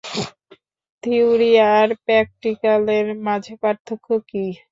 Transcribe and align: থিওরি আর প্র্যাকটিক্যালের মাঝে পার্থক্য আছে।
থিওরি 1.03 1.51
আর 1.73 1.87
প্র্যাকটিক্যালের 2.05 3.07
মাঝে 3.27 3.53
পার্থক্য 3.63 4.07
আছে। 4.19 4.43